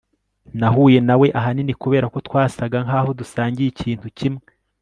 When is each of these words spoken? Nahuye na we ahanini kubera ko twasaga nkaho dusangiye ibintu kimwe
Nahuye 0.59 0.99
na 1.07 1.15
we 1.19 1.27
ahanini 1.39 1.73
kubera 1.81 2.05
ko 2.13 2.17
twasaga 2.27 2.77
nkaho 2.85 3.09
dusangiye 3.19 3.69
ibintu 3.71 4.07
kimwe 4.17 4.45